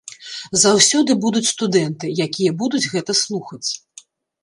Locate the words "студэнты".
1.53-2.05